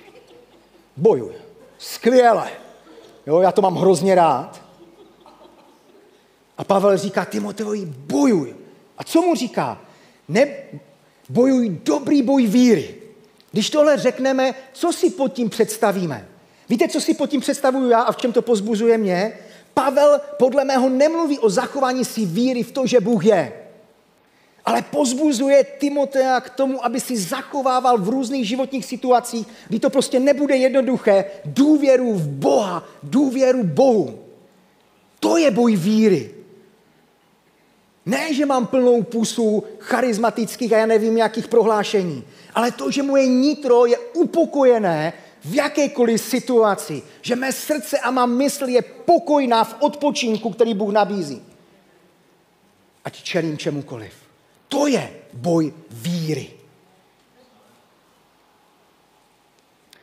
[0.97, 1.33] Bojuj.
[1.79, 2.51] Skvěle.
[3.27, 4.63] Jo, já to mám hrozně rád.
[6.59, 8.57] A Pavel říká Timoteovi, bojuj.
[8.99, 9.81] A co mu říká?
[10.29, 10.47] Ne,
[11.29, 12.95] bojuj dobrý boj víry.
[13.53, 16.29] Když tohle řekneme, co si pod tím představíme?
[16.69, 19.39] Víte, co si pod tím představuju já a v čem to pozbuzuje mě?
[19.75, 23.62] Pavel podle mého nemluví o zachování si víry v to, že Bůh je.
[24.65, 30.21] Ale pozbuzuje Timotea k tomu, aby si zachovával v různých životních situacích, kdy to prostě
[30.21, 34.19] nebude jednoduché, důvěru v Boha, důvěru Bohu.
[35.21, 36.31] To je boj víry.
[38.07, 43.27] Ne, že mám plnou pusu charismatických a já nevím jakých prohlášení, ale to, že moje
[43.27, 45.13] nitro je upokojené
[45.45, 50.93] v jakékoliv situaci, že mé srdce a má mysl je pokojná v odpočinku, který Bůh
[50.93, 51.43] nabízí.
[53.05, 54.22] Ať čelím čemukoliv.
[54.73, 56.51] To je boj víry.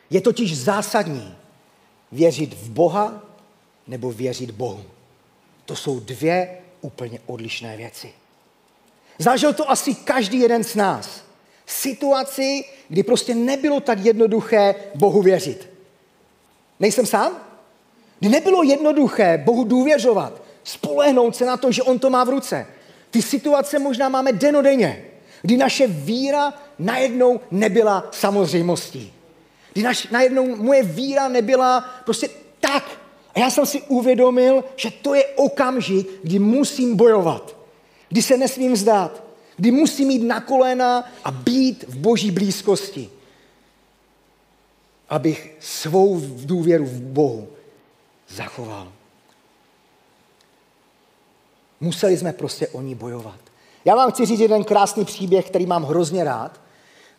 [0.09, 1.35] Je totiž zásadní
[2.11, 3.23] věřit v Boha
[3.87, 4.85] nebo věřit Bohu.
[5.65, 8.13] To jsou dvě úplně odlišné věci.
[9.19, 11.23] Zažil to asi každý jeden z nás
[11.65, 15.69] situaci, kdy prostě nebylo tak jednoduché Bohu věřit.
[16.79, 17.37] Nejsem sám?
[18.19, 22.78] Kdy nebylo jednoduché Bohu důvěřovat, spolehnout se na to, že On to má v ruce.
[23.11, 25.05] Ty situace možná máme denodenně,
[25.41, 29.13] kdy naše víra najednou nebyla samozřejmostí.
[29.73, 32.83] Kdy naš, najednou moje víra nebyla prostě tak.
[33.35, 37.55] A já jsem si uvědomil, že to je okamžik, kdy musím bojovat.
[38.09, 43.09] Kdy se nesmím vzdát kdy musím jít na kolena a být v boží blízkosti.
[45.09, 47.47] Abych svou důvěru v Bohu
[48.27, 48.91] zachoval.
[51.81, 53.39] Museli jsme prostě o ní bojovat.
[53.85, 56.59] Já vám chci říct jeden krásný příběh, který mám hrozně rád.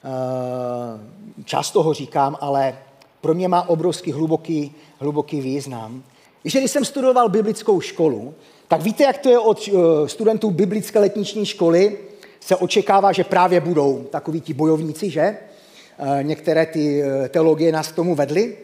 [0.04, 2.78] Eh, často ho říkám, ale
[3.20, 6.02] pro mě má obrovský hluboký, hluboký význam.
[6.42, 8.34] Když jsem studoval biblickou školu,
[8.68, 11.98] tak víte, jak to je od eh, studentů biblické letniční školy,
[12.40, 15.20] se očekává, že právě budou takoví ti bojovníci, že?
[15.20, 15.38] Eh,
[16.22, 18.56] některé ty teologie nás k tomu vedly,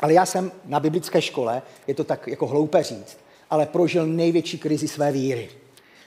[0.00, 3.16] ale já jsem na biblické škole, je to tak jako hloupé říct,
[3.52, 5.48] ale prožil největší krizi své víry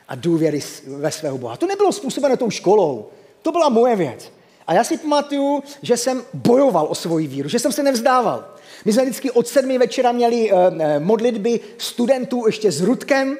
[0.07, 1.57] a důvěry ve svého Boha.
[1.57, 3.05] To nebylo způsobeno tou školou,
[3.41, 4.31] to byla moje věc.
[4.67, 8.45] A já si pamatuju, že jsem bojoval o svoji víru, že jsem se nevzdával.
[8.85, 10.59] My jsme vždycky od sedmi večera měli uh,
[10.99, 13.37] modlitby studentů ještě s Rudkem,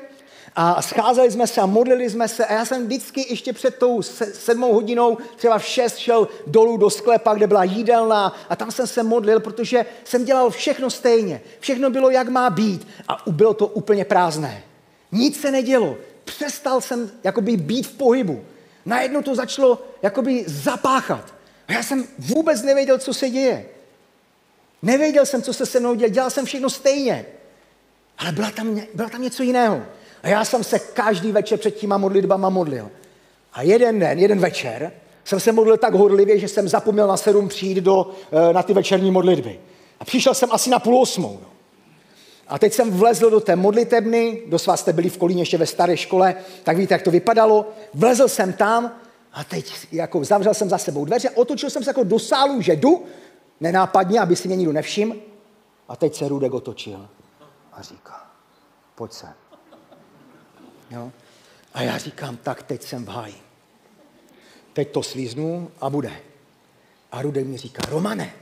[0.56, 4.02] a scházeli jsme se a modlili jsme se a já jsem vždycky ještě před tou
[4.34, 8.88] sedmou hodinou třeba v šest šel dolů do sklepa, kde byla jídelna a tam jsem
[8.88, 11.42] se modlil, protože jsem dělal všechno stejně.
[11.60, 14.64] Všechno bylo, jak má být a bylo to úplně prázdné.
[15.12, 15.98] Nic se nedělo.
[16.24, 18.46] Přestal jsem jakoby být v pohybu.
[18.86, 21.34] Najednou to začalo jakoby zapáchat.
[21.68, 23.66] A já jsem vůbec nevěděl, co se děje.
[24.82, 27.26] Nevěděl jsem, co se se mnou dělal, dělal jsem všechno stejně.
[28.18, 29.86] Ale byla tam, byla tam něco jiného.
[30.26, 32.92] A já jsem se každý večer před těma modlitbama modlil.
[33.54, 34.92] A jeden den, jeden večer,
[35.24, 38.74] jsem se modlil tak horlivě, že jsem zapomněl na sedm přijít do, eh, na ty
[38.74, 39.60] večerní modlitby.
[40.00, 41.40] A přišel jsem asi na půl osmou.
[41.42, 41.50] No.
[42.48, 45.66] A teď jsem vlezl do té modlitebny, do vás jste byli v Kolíně ještě ve
[45.66, 47.70] staré škole, tak víte, jak to vypadalo.
[47.94, 48.92] Vlezl jsem tam
[49.34, 52.76] a teď jako zavřel jsem za sebou dveře, otočil jsem se jako do sálu, že
[52.76, 53.06] jdu,
[53.60, 55.16] nenápadně, aby si mě nikdo nevšiml.
[55.88, 57.08] A teď se Rudek otočil
[57.74, 58.26] a říká,
[58.96, 59.45] pojď se.
[60.92, 61.12] Jo?
[61.74, 63.36] A já říkám, tak teď jsem v háji.
[64.74, 66.12] Teď to slíznu a bude.
[67.12, 68.34] A Rudek mi říká, Romane,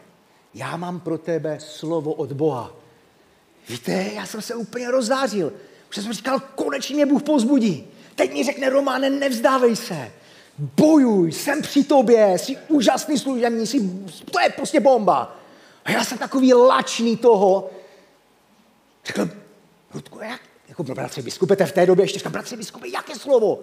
[0.54, 2.74] já mám pro tebe slovo od Boha.
[3.70, 5.54] Víte, já jsem se úplně rozzářil.
[5.90, 7.88] Už jsem říkal, konečně mě Bůh pozbudí.
[8.16, 10.12] Teď mi řekne, Romane, nevzdávej se.
[10.58, 13.90] Bojuj, jsem při tobě, jsi úžasný služební, jsi,
[14.32, 15.36] to je prostě bomba.
[15.86, 17.70] A já jsem takový lačný toho.
[19.06, 19.30] Řekl,
[19.94, 20.42] Rudku, jak?
[20.74, 23.60] Jako bratře biskupete v té době ještě říkám, bratře biskupe, jaké slovo?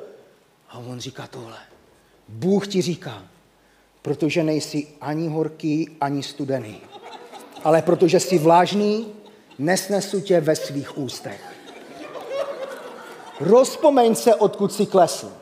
[0.71, 1.57] A on říká tohle.
[2.29, 3.23] Bůh ti říká,
[4.03, 6.81] protože nejsi ani horký, ani studený.
[7.65, 9.07] Ale protože jsi vlážný,
[9.59, 11.41] nesnesu tě ve svých ústech.
[13.41, 15.33] Rozpomeň se, odkud jsi klesl.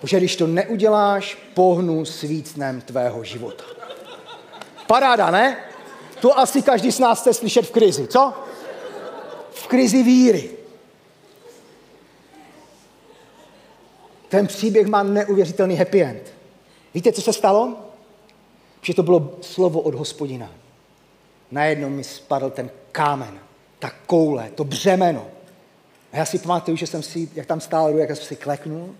[0.00, 3.64] Protože když to neuděláš, pohnu svícnem tvého života.
[4.86, 5.56] Paráda, ne?
[6.20, 8.32] To asi každý z nás chce slyšet v krizi, co?
[9.50, 10.59] V krizi víry.
[14.30, 16.34] Ten příběh má neuvěřitelný happy end.
[16.94, 17.78] Víte, co se stalo?
[18.82, 20.50] Že to bylo slovo od hospodina.
[21.50, 23.40] Najednou mi spadl ten kámen,
[23.78, 25.26] ta koule, to břemeno.
[26.12, 28.94] A já si pamatuju, že jsem si, jak tam stál, jak jsem si kleknul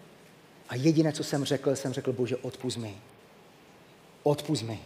[0.69, 2.97] a jediné, co jsem řekl, jsem řekl, bože, odpust mi.
[4.23, 4.81] Odpust mi.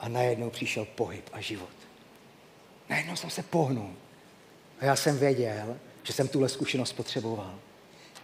[0.00, 1.68] A najednou přišel pohyb a život.
[2.88, 3.90] Najednou jsem se pohnul.
[4.80, 7.54] A já jsem věděl, že jsem tuhle zkušenost potřeboval.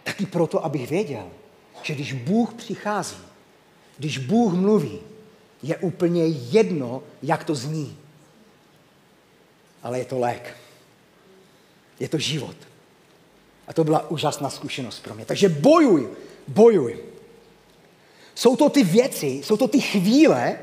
[0.03, 1.29] Taky proto, abych věděl,
[1.83, 3.17] že když Bůh přichází,
[3.97, 4.99] když Bůh mluví,
[5.63, 7.97] je úplně jedno, jak to zní.
[9.83, 10.55] Ale je to lék.
[11.99, 12.55] Je to život.
[13.67, 15.25] A to byla úžasná zkušenost pro mě.
[15.25, 16.09] Takže bojuj,
[16.47, 16.99] bojuj.
[18.35, 20.59] Jsou to ty věci, jsou to ty chvíle,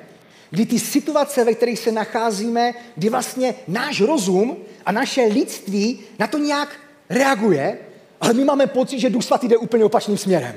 [0.50, 4.56] kdy ty situace, ve kterých se nacházíme, kdy vlastně náš rozum
[4.86, 6.80] a naše lidství na to nějak
[7.10, 7.78] reaguje,
[8.20, 10.56] ale my máme pocit, že Duch Svatý jde úplně opačným směrem.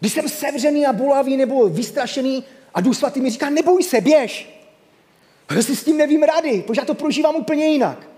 [0.00, 2.44] Když jsem sevřený a bolavý nebo vystrašený
[2.74, 4.58] a Duch Svatý mi říká, neboj se, běž.
[5.56, 8.08] Já si s tím nevím rady, protože já to prožívám úplně jinak.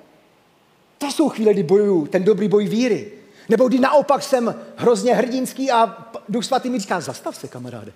[0.98, 3.12] To jsou chvíle, kdy bojuju, ten dobrý boj víry.
[3.48, 7.92] Nebo kdy naopak jsem hrozně hrdinský a Duch Svatý mi říká, zastav se, kamaráde.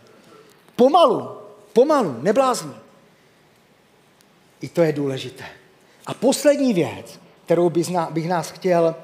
[0.76, 1.28] Pomalu,
[1.72, 2.72] pomalu, neblázni.
[4.60, 5.44] I to je důležité.
[6.06, 7.70] A poslední věc, kterou
[8.10, 8.94] bych nás chtěl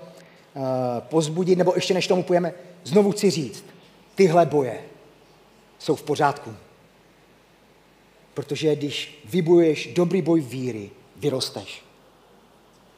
[1.00, 3.64] pozbudit, nebo ještě než tomu půjdeme, znovu chci říct,
[4.14, 4.80] tyhle boje
[5.78, 6.54] jsou v pořádku.
[8.34, 11.84] Protože když vybojuješ dobrý boj víry, vyrosteš.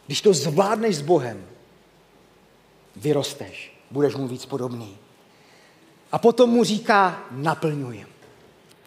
[0.07, 1.45] Když to zvládneš s Bohem,
[2.97, 4.97] vyrosteš, budeš mu víc podobný.
[6.13, 8.07] A potom mu říká, naplňuj.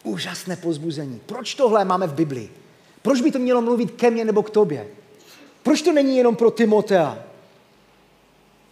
[0.02, 1.20] Úžasné pozbuzení.
[1.26, 2.50] Proč tohle máme v Biblii?
[3.02, 4.88] Proč by to mělo mluvit ke mně nebo k tobě?
[5.62, 7.18] Proč to není jenom pro Timotea?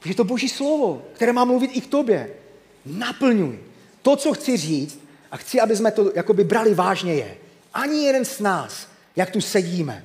[0.05, 2.31] Je to boží slovo, které má mluvit i k tobě.
[2.87, 3.59] Naplňuj.
[4.03, 5.01] To, co chci říct,
[5.31, 7.37] a chci, aby jsme to jakoby brali vážně, je,
[7.75, 10.05] ani jeden z nás, jak tu sedíme,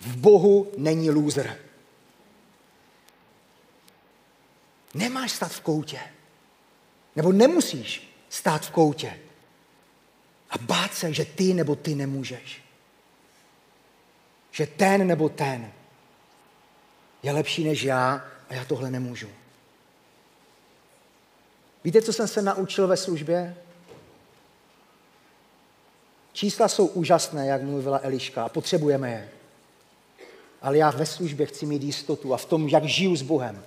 [0.00, 1.58] v Bohu není loser.
[4.94, 6.00] Nemáš stát v koutě.
[7.16, 9.18] Nebo nemusíš stát v koutě.
[10.50, 12.62] A bát se, že ty nebo ty nemůžeš.
[14.50, 15.72] Že ten nebo ten
[17.22, 19.28] je lepší než já a já tohle nemůžu.
[21.84, 23.56] Víte, co jsem se naučil ve službě?
[26.32, 29.28] Čísla jsou úžasné, jak mluvila Eliška, a potřebujeme je.
[30.62, 33.64] Ale já ve službě chci mít jistotu a v tom, jak žiju s Bohem,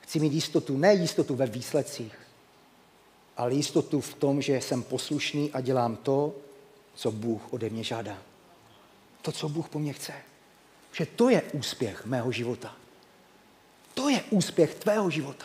[0.00, 2.18] chci mít jistotu, ne jistotu ve výsledcích,
[3.36, 6.34] ale jistotu v tom, že jsem poslušný a dělám to,
[6.94, 8.18] co Bůh ode mě žádá.
[9.22, 10.12] To, co Bůh po mně chce.
[10.92, 12.79] Že to je úspěch mého života.
[13.94, 15.44] To je úspěch tvého života,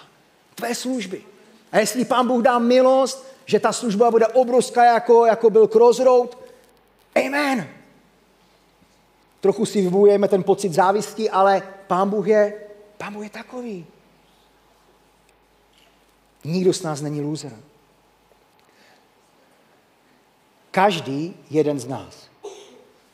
[0.56, 1.24] tvé služby.
[1.72, 6.38] A jestli pán Bůh dá milost, že ta služba bude obrovská, jako, jako byl Crossroad,
[7.26, 7.70] amen.
[9.42, 12.54] Trochu si vybujeme ten pocit závisti, ale pán Bůh je,
[12.98, 13.86] pán Bůh je takový.
[16.44, 17.54] Nikdo z nás není loser.
[20.72, 22.30] Každý jeden z nás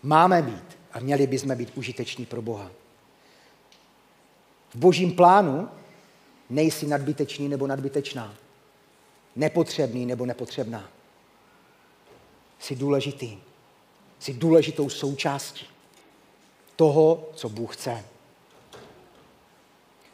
[0.04, 2.72] Máme být a měli bychom být užiteční pro Boha.
[4.74, 5.70] V božím plánu
[6.50, 8.34] nejsi nadbytečný nebo nadbytečná.
[9.36, 10.90] Nepotřebný nebo nepotřebná.
[12.60, 13.38] Jsi důležitý.
[14.20, 15.66] Jsi důležitou součástí
[16.76, 18.06] toho, co Bůh chce.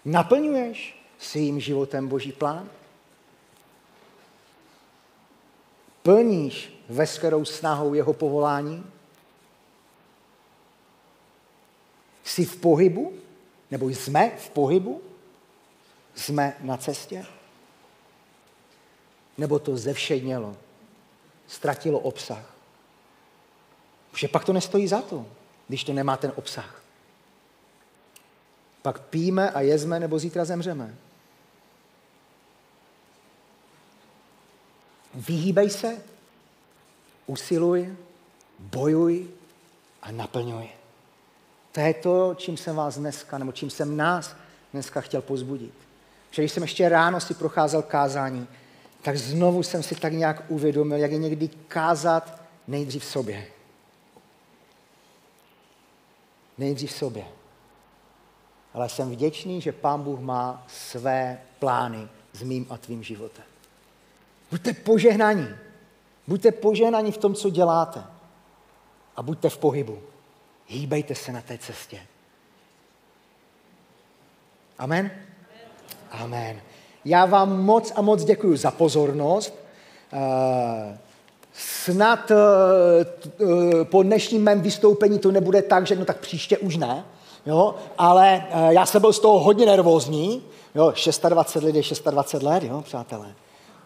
[0.06, 2.70] Naplňuješ svým životem Boží plán?
[6.04, 8.86] Plníš veškerou snahou jeho povolání?
[12.24, 13.14] Jsi v pohybu?
[13.72, 15.02] Nebo jsme v pohybu?
[16.16, 17.26] Jsme na cestě?
[19.38, 20.58] Nebo to zevšednělo?
[21.48, 22.56] Ztratilo obsah?
[24.16, 25.26] Že pak to nestojí za to,
[25.68, 26.82] když to nemá ten obsah.
[28.82, 30.96] Pak píme a jezme, nebo zítra zemřeme.
[35.14, 36.02] Vyhýbej se,
[37.26, 37.98] usiluj,
[38.60, 39.28] bojuj
[40.02, 40.77] a naplňuj.
[41.78, 44.36] To je to, čím jsem vás dneska, nebo čím jsem nás
[44.74, 45.74] dneska chtěl pozbudit.
[46.32, 48.48] Že když jsem ještě ráno si procházel kázání,
[49.02, 53.48] tak znovu jsem si tak nějak uvědomil, jak je někdy kázat nejdřív sobě.
[56.58, 57.26] Nejdřív sobě.
[58.74, 63.46] Ale jsem vděčný, že Pán Bůh má své plány s mým a tvým životem.
[64.52, 65.48] Buďte požehnaní.
[66.28, 68.04] Buďte požehnaní v tom, co děláte.
[69.16, 70.02] A buďte v pohybu.
[70.68, 72.00] Hýbejte se na té cestě.
[74.78, 75.12] Amen?
[76.12, 76.62] Amen.
[77.06, 79.54] Já vám moc a moc děkuji za pozornost.
[80.14, 80.98] Eh,
[81.54, 82.36] snad eh,
[83.26, 87.06] eh, po dnešním mém vystoupení to nebude tak, že no tak příště už ne,
[87.46, 87.76] jo?
[87.98, 90.44] ale já jsem byl z toho hodně nervózní,
[90.76, 90.94] jo?
[91.30, 93.36] 26 let je 26 let, jo, přátelé.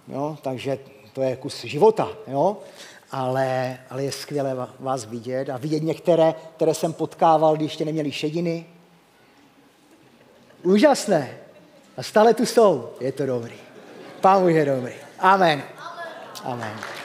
[0.08, 0.38] Jo?
[0.42, 0.80] Takže
[1.14, 2.10] to je kus života.
[2.28, 2.58] Jo?
[3.12, 8.12] Ale, ale je skvělé vás vidět a vidět některé, které jsem potkával, když ještě neměli
[8.12, 8.66] šediny.
[10.64, 11.38] Úžasné.
[11.97, 12.89] A stále tu jsou.
[12.99, 13.55] Je to dobrý.
[14.22, 14.93] Pán je dobrý.
[15.20, 15.64] Amen.
[16.43, 16.64] Amen.
[16.64, 17.01] Amen.